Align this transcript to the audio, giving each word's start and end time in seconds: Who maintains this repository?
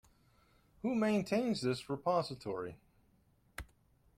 Who 0.81 0.95
maintains 0.95 1.61
this 1.61 1.87
repository? 1.87 2.75